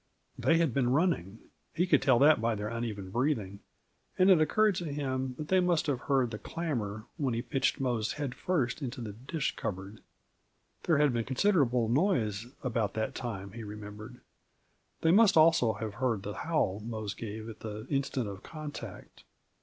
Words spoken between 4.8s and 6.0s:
him that they must have